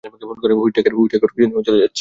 [0.59, 0.93] Whitaker
[1.29, 1.89] কী জানে ও জেলে যাচ্ছে?